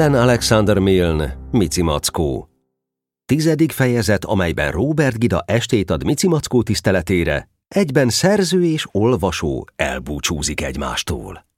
[0.00, 2.48] Ellen Alexander Milne, Mici Mackó.
[3.26, 10.60] Tizedik fejezet, amelyben Robert Gida estét ad Mici Mackó tiszteletére, egyben szerző és olvasó elbúcsúzik
[10.60, 11.49] egymástól.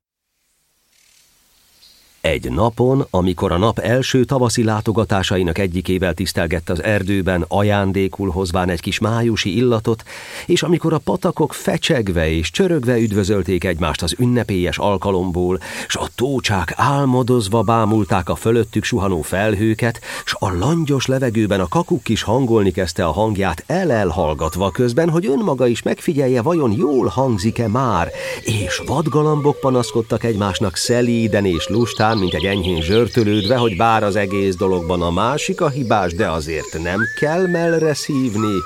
[2.23, 8.81] Egy napon, amikor a nap első tavaszi látogatásainak egyikével tisztelgett az erdőben, ajándékul hozván egy
[8.81, 10.05] kis májusi illatot,
[10.47, 16.73] és amikor a patakok fecsegve és csörögve üdvözölték egymást az ünnepélyes alkalomból, s a tócsák
[16.77, 23.05] álmodozva bámulták a fölöttük suhanó felhőket, s a langyos levegőben a kakuk is hangolni kezdte
[23.05, 28.11] a hangját elelhallgatva közben, hogy önmaga is megfigyelje, vajon jól hangzik-e már,
[28.43, 34.17] és vadgalambok panaszkodtak egymásnak szelíden és lustán, után, mint egy enyhén zsörtölődve, hogy bár az
[34.17, 38.59] egész dologban a másik a hibás, de azért nem kell mellre szívni.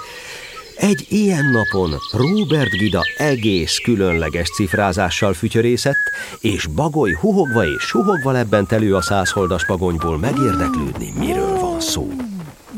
[0.76, 8.72] Egy ilyen napon Robert Gida egész különleges cifrázással fütyörészett, és Bagoly huhogva és suhogva lebbent
[8.72, 12.10] elő a százholdas pagonyból megérdeklődni, miről van szó.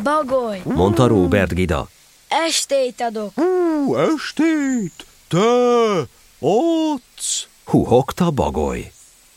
[0.03, 0.60] Bagoly!
[0.64, 1.88] Mondta Robert Gida.
[2.28, 3.32] Estét adok!
[3.34, 5.06] Hú, estét!
[5.28, 6.06] Te!
[6.38, 7.48] Ott!
[7.64, 8.92] Huhogta Bagoly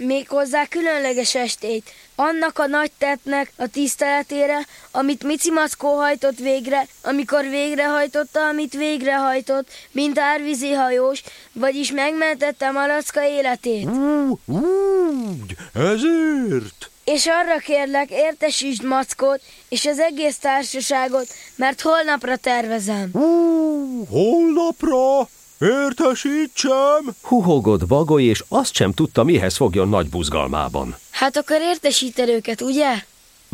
[0.05, 7.43] méghozzá különleges estét, annak a nagy tettnek a tiszteletére, amit Mici Mackó hajtott végre, amikor
[7.49, 13.85] végrehajtotta, amit végrehajtott, mint árvízi hajós, vagyis megmentette Malacka életét.
[13.85, 16.89] Ú, úgy, ezért!
[17.03, 23.09] És arra kérlek, értesítsd Mackót és az egész társaságot, mert holnapra tervezem.
[23.13, 25.29] Ú, holnapra?
[25.61, 27.15] Értesítsem!
[27.21, 30.95] Huhogott Bagoly, és azt sem tudta, mihez fogjon nagy buzgalmában.
[31.11, 33.03] Hát akkor értesíted őket, ugye?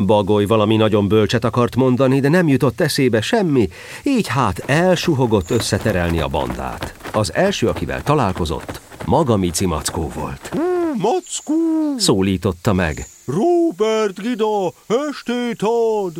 [0.06, 3.70] Bagoly valami nagyon bölcset akart mondani, de nem jutott eszébe semmi,
[4.04, 6.94] így hát elsuhogott összeterelni a bandát.
[7.14, 10.52] Az első, akivel találkozott, maga Mici Mackó volt.
[10.58, 11.98] Mm, Mackó!
[11.98, 13.08] Szólította meg.
[13.28, 16.14] Robert Gida, estét ad!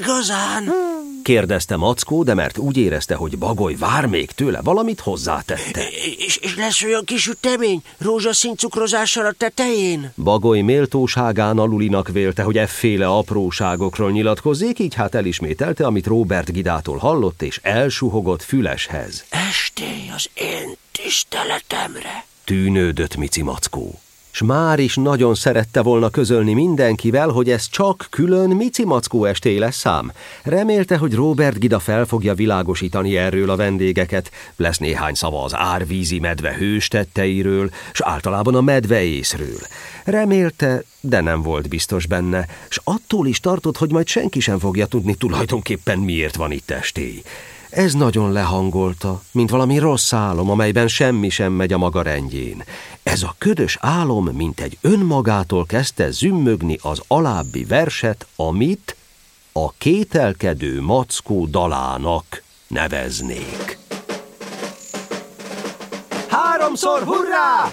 [0.00, 0.72] Igazán?
[1.22, 5.88] Kérdezte Mackó, de mert úgy érezte, hogy Bagoly vár még tőle, valamit hozzátette.
[6.18, 10.12] És, és lesz olyan kis ütemény, rózsaszín cukrozással a tetején?
[10.22, 17.42] Bagoly méltóságán alulinak vélte, hogy efféle apróságokról nyilatkozzék, így hát elismételte, amit Robert Gidától hallott,
[17.42, 19.24] és elsuhogott füleshez.
[19.28, 22.24] Esté az én tiszteletemre!
[22.44, 24.00] Tűnődött Mici Mackó
[24.36, 29.56] s már is nagyon szerette volna közölni mindenkivel, hogy ez csak külön Mici Mackó esté
[29.56, 30.12] lesz szám.
[30.42, 36.18] Remélte, hogy Robert Gida fel fogja világosítani erről a vendégeket, lesz néhány szava az árvízi
[36.18, 39.58] medve hőstetteiről, s általában a medve észről.
[40.04, 44.86] Remélte, de nem volt biztos benne, s attól is tartott, hogy majd senki sem fogja
[44.86, 47.22] tudni tulajdonképpen miért van itt estély.
[47.70, 52.64] Ez nagyon lehangolta, mint valami rossz álom, amelyben semmi sem megy a maga rendjén.
[53.02, 58.96] Ez a ködös álom, mint egy önmagától kezdte zümmögni az alábbi verset, amit
[59.52, 63.78] a kételkedő mackó dalának neveznék.
[66.28, 67.72] Háromszor hurrá!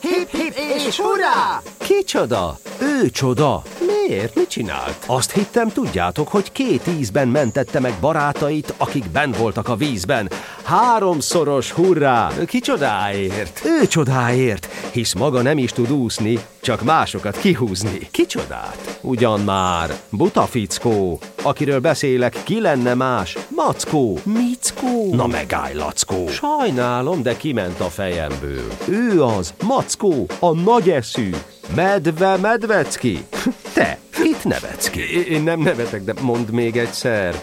[0.00, 1.62] Hip, hip és hurrá!
[1.78, 2.58] Kicsoda?
[2.80, 3.62] Ő csoda.
[4.08, 4.34] Miért?
[4.34, 5.04] Mit csinált?
[5.06, 10.30] Azt hittem, tudjátok, hogy két ízben mentette meg barátait, akik ben voltak a vízben.
[10.62, 12.30] Háromszoros hurrá!
[12.46, 13.60] Kicsodáért?
[13.64, 18.08] Ő csodáért, hisz maga nem is tud úszni, csak másokat kihúzni.
[18.10, 18.98] Kicsodát?
[19.00, 19.94] Ugyan már.
[20.10, 21.20] Buta fickó.
[21.42, 23.36] Akiről beszélek, ki lenne más?
[23.48, 24.18] Mackó.
[24.22, 25.14] Mickó.
[25.14, 26.28] Na megállj, Lackó.
[26.28, 28.72] Sajnálom, de kiment a fejemből.
[28.88, 31.30] Ő az, Mackó, a nagy eszű.
[31.74, 33.24] Medve Medvecki?
[33.74, 35.30] Te, itt nevetsz ki.
[35.30, 37.42] Én nem nevetek, de mondd még egyszer.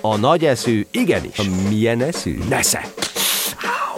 [0.00, 1.38] A nagy eszű, igenis.
[1.38, 2.38] A milyen eszű?
[2.48, 2.92] Nesze.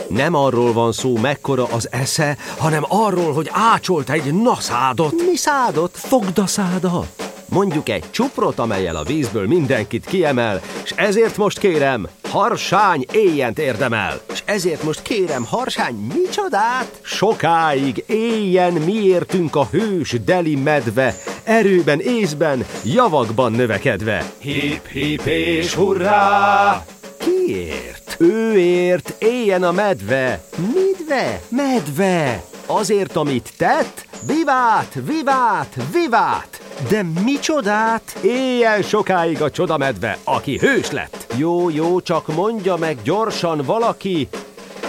[0.09, 5.13] Nem arról van szó, mekkora az esze, hanem arról, hogy ácsolt egy naszádot.
[5.13, 5.91] Mi szádot?
[5.97, 7.33] Fogdaszádat.
[7.49, 14.21] Mondjuk egy csuprot, amelyel a vízből mindenkit kiemel, és ezért most kérem, harsány éjjent érdemel.
[14.33, 17.01] És ezért most kérem, harsány micsodát?
[17.03, 21.15] Sokáig éljen miértünk a hős deli medve,
[21.45, 24.33] erőben, észben, javakban növekedve.
[24.39, 26.85] Hip, hip és hurrá!
[27.19, 28.17] Kiért?
[28.19, 30.45] Őért éljen a medve.
[30.57, 31.41] Midve?
[31.49, 32.43] Medve.
[32.67, 34.07] Azért, amit tett?
[34.27, 36.61] Vivát, vivát, vivát!
[36.89, 38.19] De micsodát?
[38.23, 41.35] Éljen sokáig a csodamedve, aki hős lett.
[41.37, 44.29] Jó, jó, csak mondja meg gyorsan valaki,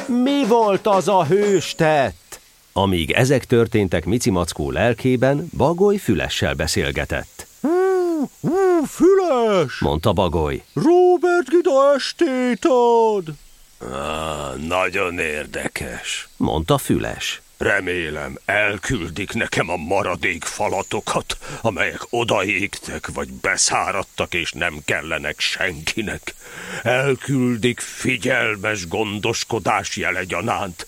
[0.07, 2.15] mi volt az a hős tett?
[2.75, 7.47] Amíg ezek történtek Mici Mackó lelkében, Bagoly fülessel beszélgetett.
[7.61, 9.79] Hú, hú, füles!
[9.79, 10.63] mondta Bagoly.
[10.73, 13.33] Robert Gida estét ad!
[13.91, 17.41] Ah, nagyon érdekes, mondta Füles.
[17.57, 26.33] Remélem, elküldik nekem a maradék falatokat, amelyek odaégtek, vagy beszáradtak, és nem kellenek senkinek.
[26.83, 30.87] Elküldik figyelmes gondoskodás jelegyanánt.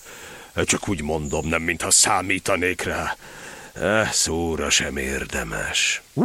[0.64, 3.16] Csak úgy mondom, nem mintha számítanék rá.
[3.80, 6.02] Eh, szóra sem érdemes.
[6.14, 6.24] Ú,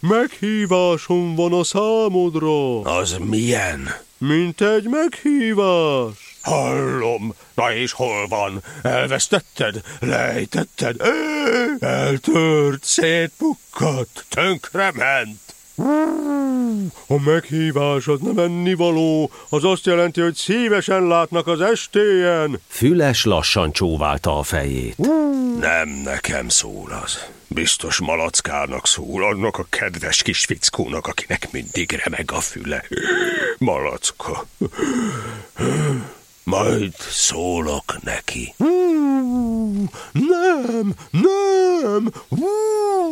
[0.00, 2.80] meghívásom van a számodra.
[2.80, 3.94] Az milyen?
[4.18, 6.36] Mint egy meghívás.
[6.42, 7.34] Hallom.
[7.54, 8.62] Na és hol van?
[8.82, 9.80] Elvesztetted?
[10.00, 10.96] Lejtetted?
[11.80, 15.40] Eltört, szétpukkadt, tönkrement.
[17.06, 22.60] A meghívás az nem ennivaló, az azt jelenti, hogy szívesen látnak az estéjen.
[22.68, 24.96] Füles lassan csóválta a fejét.
[25.60, 27.18] Nem nekem szól az.
[27.48, 32.84] Biztos malackának szól, annak a kedves kis fickónak, akinek mindig remeg a füle.
[33.58, 34.46] Malacka.
[36.44, 38.54] Majd szólok neki.
[40.12, 42.12] Nem, nem,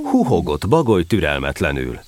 [0.03, 2.01] Huhogott bagoly türelmetlenül.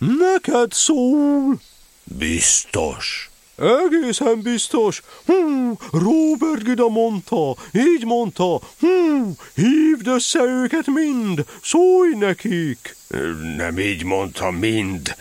[0.00, 1.60] Neked szól.
[2.04, 3.30] Biztos.
[3.56, 5.02] Egészen biztos.
[5.26, 8.60] Hú, Robert Gida mondta, így mondta.
[8.80, 12.96] Hú, hívd össze őket mind, szólj nekik.
[13.56, 15.16] Nem így mondta mind,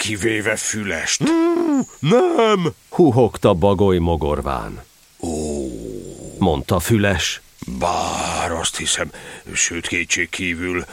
[0.00, 1.22] kivéve fülest.
[1.28, 4.82] Hú, nem, Huhogta bagoly mogorván.
[5.20, 5.28] Ó,
[6.38, 7.40] mondta füles.
[7.78, 9.10] Bár azt hiszem,
[9.52, 10.84] sőt kétség kívül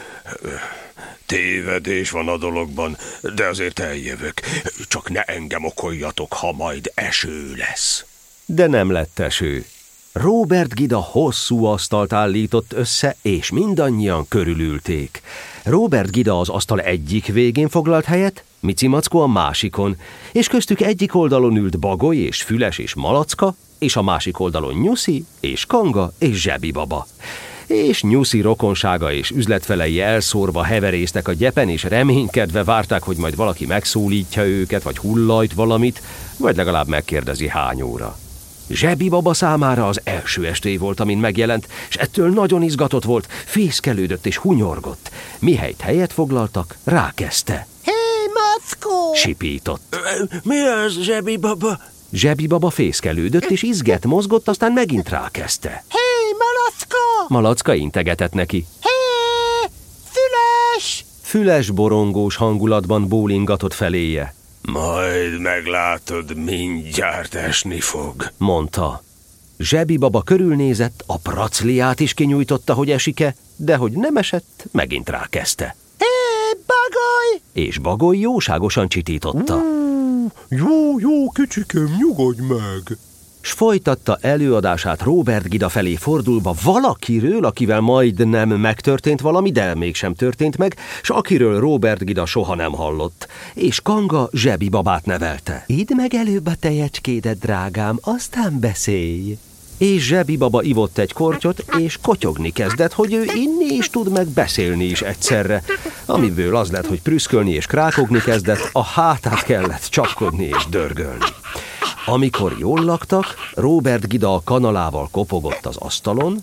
[1.31, 2.98] tévedés van a dologban,
[3.36, 4.33] de azért eljövök.
[4.88, 8.06] Csak ne engem okoljatok, ha majd eső lesz.
[8.45, 9.66] De nem lett eső.
[10.12, 15.22] Robert Gida hosszú asztalt állított össze, és mindannyian körülülték.
[15.63, 19.98] Robert Gida az asztal egyik végén foglalt helyet, Mici Mackó a másikon,
[20.31, 25.25] és köztük egyik oldalon ült Bagoly és Füles és Malacka, és a másik oldalon Nyuszi
[25.39, 27.07] és Kanga és Zsebi baba.
[27.72, 33.66] És Nyuszi rokonsága és üzletfelei elszórva heveréztek a gyepen, és reménykedve várták, hogy majd valaki
[33.66, 36.02] megszólítja őket, vagy hullajt valamit,
[36.38, 38.18] vagy legalább megkérdezi hány óra.
[38.70, 44.26] Zsebi baba számára az első esté volt, amin megjelent, és ettől nagyon izgatott volt, fészkelődött
[44.26, 45.12] és hunyorgott.
[45.40, 47.68] Mihelyt helyet foglaltak, rákezdte.
[47.84, 47.92] Hé,
[48.34, 49.14] mackó!
[49.14, 49.96] Sipított.
[50.44, 51.80] Mi az, zsebi baba?
[52.12, 55.84] Zsebi baba fészkelődött és izget mozgott, aztán megint rákezdte.
[55.90, 56.11] Hé, malacka!
[57.31, 58.66] Malacka integetett neki.
[58.81, 59.69] Hé,
[60.04, 61.06] füles!
[61.22, 64.33] Füles borongós hangulatban bólingatott feléje.
[64.62, 69.04] Majd meglátod, mindjárt esni fog, mondta.
[69.57, 75.75] Zsebi baba körülnézett, a pracliát is kinyújtotta, hogy esike, de hogy nem esett, megint rákezdte.
[75.98, 76.06] Hé,
[76.66, 77.63] bagoly!
[77.66, 79.62] És bagoly jóságosan csitította.
[80.50, 82.98] jó, jó, kicsikém, nyugodj meg.
[83.42, 90.58] S folytatta előadását Robert Gida felé fordulva valakiről, akivel majdnem megtörtént valami, de mégsem történt
[90.58, 93.28] meg, s akiről Robert Gida soha nem hallott.
[93.54, 95.64] És Kanga zsebi babát nevelte.
[95.68, 99.38] Idd meg előbb a tejecskédet, drágám, aztán beszélj.
[99.77, 104.27] És zsebi baba ivott egy kortyot, és kotyogni kezdett, hogy ő inni is tud, meg
[104.27, 105.63] beszélni is egyszerre.
[106.06, 111.25] Amiből az lett, hogy prüszkölni és krákogni kezdett, a hátát kellett csapkodni és dörgölni.
[112.05, 116.41] Amikor jól laktak, Robert Gida a kanalával kopogott az asztalon,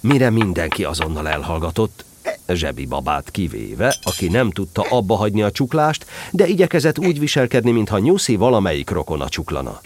[0.00, 2.04] mire mindenki azonnal elhallgatott,
[2.48, 7.98] zsebi babát kivéve, aki nem tudta abba hagyni a csuklást, de igyekezett úgy viselkedni, mintha
[7.98, 9.80] Nyuszi valamelyik rokona csuklana.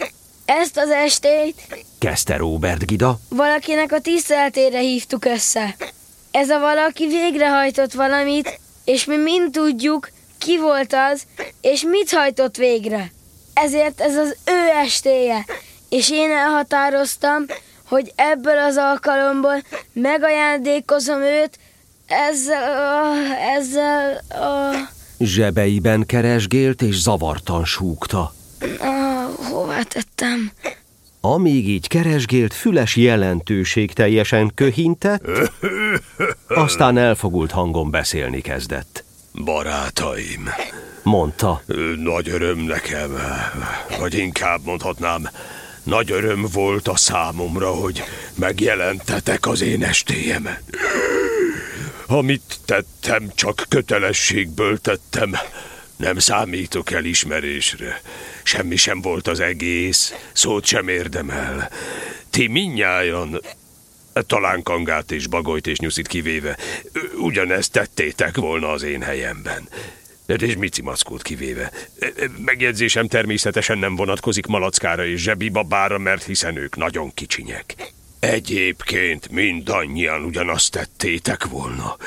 [0.45, 5.75] Ezt az estét Kezdte Robert Gida, valakinek a tiszteletére hívtuk össze.
[6.31, 11.23] Ez a valaki végrehajtott valamit, és mi mind tudjuk, ki volt az,
[11.61, 13.11] és mit hajtott végre.
[13.53, 15.45] Ezért ez az ő estéje,
[15.89, 17.45] és én elhatároztam,
[17.87, 21.59] hogy ebből az alkalomból megajándékozom őt
[22.05, 23.13] ezzel, a,
[23.57, 24.73] ezzel a,
[25.19, 28.33] zsebeiben keresgélt és zavartan súgta.
[28.79, 30.51] a, hová tettem?
[31.21, 35.25] Amíg így keresgélt, füles jelentőség teljesen köhintett,
[36.47, 39.03] aztán elfogult hangon beszélni kezdett.
[39.43, 40.49] Barátaim,
[41.03, 41.63] mondta.
[41.95, 43.17] Nagy öröm nekem,
[43.99, 45.29] vagy inkább mondhatnám,
[45.83, 48.03] nagy öröm volt a számomra, hogy
[48.35, 50.57] megjelentetek az én estéjemen.
[52.07, 55.35] Amit tettem, csak kötelességből tettem.
[55.95, 58.01] Nem számítok elismerésre.
[58.43, 61.69] Semmi sem volt az egész, szót sem érdemel.
[62.29, 63.41] Ti minnyájan,
[64.13, 66.57] talán Kangát és Bagolyt és Nyuszit kivéve,
[67.17, 69.69] ugyanezt tettétek volna az én helyemben.
[70.41, 71.71] És Mici Mackót kivéve.
[72.45, 77.93] Megjegyzésem természetesen nem vonatkozik Malackára és Zsebi babára, mert hiszen ők nagyon kicsinyek.
[78.19, 81.97] Egyébként mindannyian ugyanazt tettétek volna,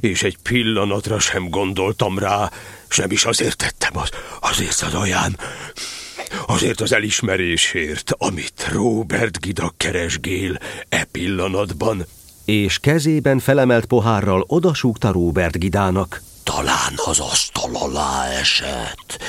[0.00, 2.50] és egy pillanatra sem gondoltam rá,
[2.88, 4.08] sem is azért tettem az,
[4.40, 5.38] azért Szadaján,
[6.46, 10.58] azért az elismerésért, amit Robert Gida keresgél
[10.88, 12.06] e pillanatban.
[12.44, 16.22] És kezében felemelt pohárral odasúgta Robert Gidának.
[16.44, 19.22] Talán az asztal alá esett.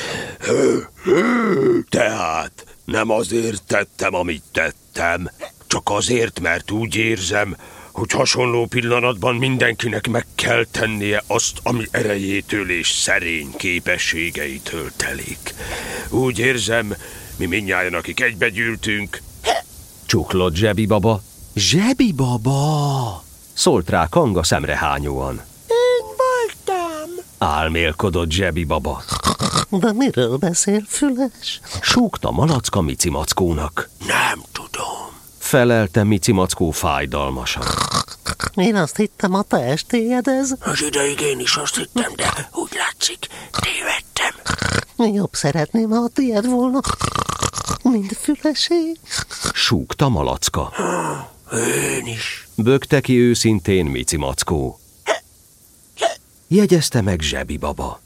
[1.89, 5.29] Tehát nem azért tettem, amit tettem,
[5.67, 7.57] csak azért, mert úgy érzem,
[7.91, 15.53] hogy hasonló pillanatban mindenkinek meg kell tennie azt, ami erejétől és szerény képességeitől telik.
[16.09, 16.95] Úgy érzem,
[17.35, 19.21] mi mindnyájan, akik egybegyűltünk.
[20.05, 21.21] Csuklott Zsebi baba.
[21.55, 23.23] Zsebi baba!
[23.53, 25.41] Szólt rá Kanga szemrehányóan.
[27.43, 29.03] Álmélkodott Zsebi baba.
[29.69, 31.59] De miről beszél, Füles?
[31.81, 33.89] Súgta malacka Mici mackónak.
[34.07, 35.07] Nem tudom.
[35.37, 37.63] Felelte Mici mackó fájdalmasan.
[38.55, 40.51] Én azt hittem, a te estélyed ez.
[40.59, 45.13] Az ideig én is azt hittem, de úgy látszik, tévedtem.
[45.13, 46.79] Jobb szeretném, ha a tiéd volna,
[47.83, 48.91] mint Fülesé.
[49.53, 50.71] Súgta malacka.
[51.97, 52.47] Én is.
[52.55, 54.77] Bökte ki őszintén Mici mackó.
[56.53, 58.01] Jegyezte meg Zsebi baba.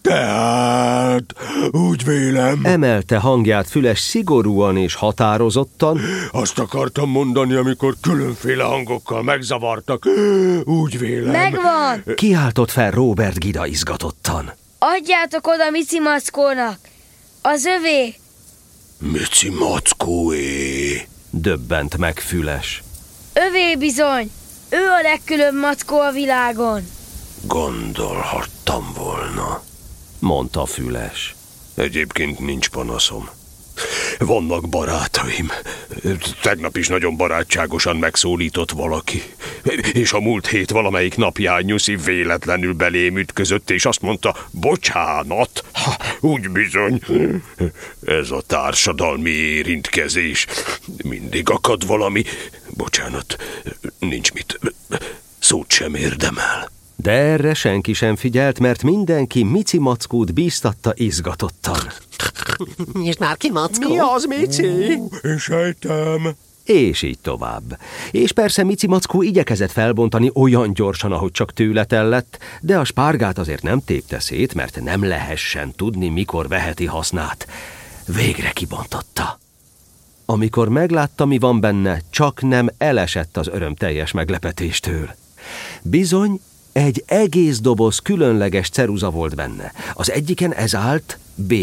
[0.00, 1.24] Tehát,
[1.70, 6.00] úgy vélem, Emelte hangját füles szigorúan és határozottan,
[6.30, 10.06] azt akartam mondani, amikor különféle hangokkal megzavartak.
[10.64, 11.30] Úgy vélem.
[11.30, 12.04] Megvan!
[12.14, 14.52] kiáltott fel Robert Gida izgatottan.
[14.78, 16.78] Adjátok oda Mici Mackónak!
[17.42, 18.14] Az övé!
[18.98, 21.06] Mici mackóé.
[21.30, 22.82] Döbbent meg füles.
[23.32, 24.30] Övé bizony!
[24.68, 26.82] Ő a legkülönbb mackó a világon!
[27.46, 29.62] Gondolhattam volna.
[30.18, 31.34] Mondta füles.
[31.74, 33.28] Egyébként nincs panaszom.
[34.18, 35.50] Vannak barátaim.
[36.42, 39.22] Tegnap is nagyon barátságosan megszólított valaki.
[39.92, 45.64] És a múlt hét valamelyik napján Nyuszi véletlenül belém ütközött, és azt mondta, bocsánat.
[45.72, 47.02] Ha, úgy bizony.
[48.04, 50.46] Ez a társadalmi érintkezés.
[51.04, 52.24] Mindig akad valami.
[52.70, 53.36] Bocsánat,
[53.98, 54.58] nincs mit.
[55.38, 56.70] Szót sem érdemel.
[57.02, 61.78] De erre senki sem figyelt, mert mindenki Mici mackót bíztatta izgatottan.
[63.08, 63.94] És már ki, Mackó?
[64.14, 64.66] az, Mici?
[65.22, 66.34] Én sejtem.
[66.64, 67.78] És így tovább.
[68.10, 73.38] És persze Mici Mackó igyekezett felbontani olyan gyorsan, ahogy csak tőle tellett, de a spárgát
[73.38, 77.46] azért nem tépte szét, mert nem lehessen tudni, mikor veheti hasznát.
[78.06, 79.38] Végre kibontotta.
[80.24, 85.10] Amikor meglátta, mi van benne, csak nem elesett az örömteljes meglepetéstől.
[85.82, 86.40] Bizony,
[86.72, 89.72] egy egész doboz különleges ceruza volt benne.
[89.94, 91.54] Az egyiken ez állt B,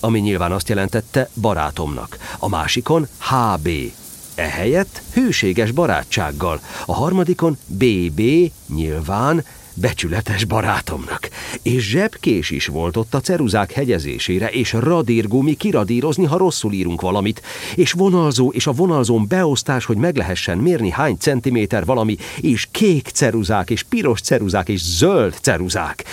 [0.00, 2.18] ami nyilván azt jelentette barátomnak.
[2.38, 3.68] A másikon HB,
[4.34, 6.60] ehelyett hűséges barátsággal.
[6.86, 8.20] A harmadikon BB,
[8.74, 9.44] nyilván
[9.80, 11.28] becsületes barátomnak.
[11.62, 17.42] És zsebkés is volt ott a ceruzák hegyezésére, és radírgumi kiradírozni, ha rosszul írunk valamit,
[17.74, 23.08] és vonalzó és a vonalzón beosztás, hogy meg lehessen mérni hány centiméter valami, és kék
[23.08, 26.04] ceruzák, és piros ceruzák, és zöld ceruzák.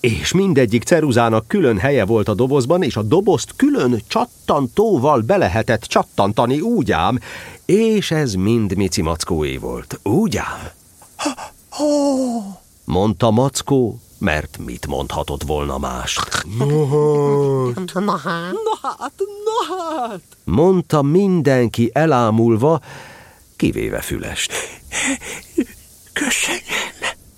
[0.00, 5.82] És mindegyik ceruzának külön helye volt a dobozban, és a dobozt külön csattantóval be lehetett
[5.82, 7.18] csattantani, úgy ám,
[7.64, 10.74] és ez mind Mici Mackóé volt, úgy ám.
[12.86, 16.46] Mondta Mackó, mert mit mondhatott volna mást.
[16.58, 18.18] Na
[18.98, 19.12] hát,
[20.44, 22.80] Mondta mindenki elámulva,
[23.56, 24.52] kivéve fülest.
[26.12, 26.60] Köszönöm.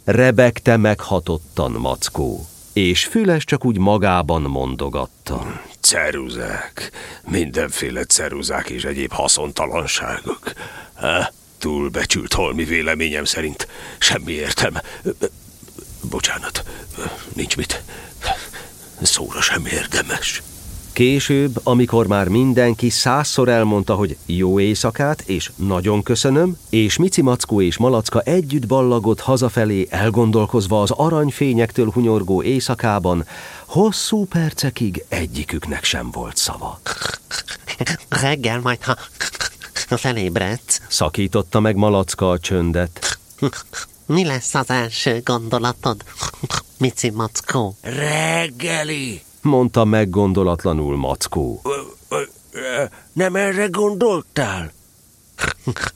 [0.05, 5.61] Rebegte meghatottan Mackó, és füles csak úgy magában mondogatta.
[5.81, 6.91] Ceruzák,
[7.25, 10.53] mindenféle ceruzák és egyéb haszontalanságok.
[10.95, 14.75] Ha, túlbecsült holmi véleményem szerint semmi értem.
[16.11, 16.65] Bocsánat,
[17.35, 17.83] nincs mit.
[19.03, 20.43] Szóra sem érdemes.
[20.99, 27.61] Később, amikor már mindenki százszor elmondta, hogy jó éjszakát, és nagyon köszönöm, és Mici Mackó
[27.61, 33.27] és Malacka együtt ballagott hazafelé, elgondolkozva az aranyfényektől hunyorgó éjszakában,
[33.67, 36.81] hosszú percekig egyiküknek sem volt szava.
[38.09, 38.97] reggel majd, ha,
[39.89, 43.19] ha felébredsz, Szakította meg Malacka a csöndet.
[44.07, 46.05] mi lesz az első gondolatod,
[46.79, 47.77] Mici Mackó?
[47.81, 49.23] Reggeli!
[49.43, 51.63] Mondta meggondolatlanul Mackó.
[53.13, 54.73] Nem erre gondoltál?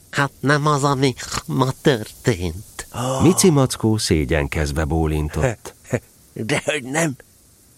[0.09, 1.13] Hát nem az, ami
[1.45, 2.87] ma történt.
[3.21, 5.73] Mici Mackó szégyenkezve bólintott.
[6.33, 7.15] De hogy nem,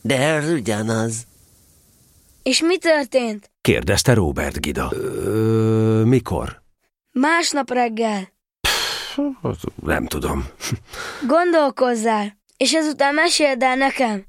[0.02, 1.14] de ez ugyanaz.
[2.44, 3.50] És mi történt?
[3.66, 4.92] Kérdezte Robert Gida.
[4.94, 6.62] Ö, mikor?
[7.12, 8.34] Másnap reggel.
[9.76, 10.46] Nem tudom.
[11.28, 14.26] Gondolkozzál, és ezután meséld el nekem,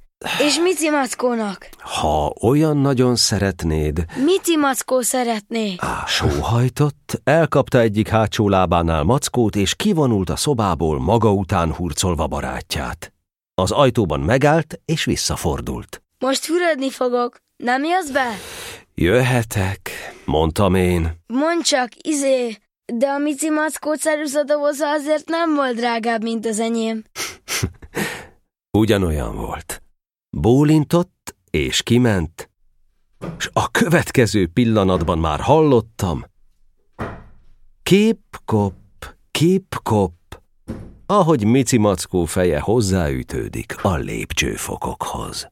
[0.46, 1.68] és Mici Mackónak.
[1.78, 5.74] Ha olyan nagyon szeretnéd, Mici Mackó szeretné.
[5.78, 13.12] Á, sóhajtott, elkapta egyik hátsó lábánál Mackót, és kivonult a szobából maga után hurcolva barátját.
[13.54, 16.02] Az ajtóban megállt, és visszafordult.
[16.18, 17.36] Most fürödni fogok.
[17.56, 18.28] Nem jössz be?
[19.00, 19.90] Jöhetek,
[20.24, 21.22] mondtam én.
[21.26, 22.56] Mondd csak, izé,
[22.92, 27.02] de a Mici Mackó ceruzadoboza azért nem volt drágább, mint az enyém.
[28.78, 29.82] Ugyanolyan volt.
[30.30, 32.50] Bólintott, és kiment,
[33.38, 36.24] és a következő pillanatban már hallottam.
[37.82, 38.74] Kip-kop,
[39.30, 40.42] kip-kop,
[41.06, 45.48] ahogy Mici Mackó feje hozzáütődik a lépcsőfokokhoz.